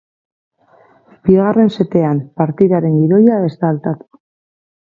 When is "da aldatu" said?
3.63-4.23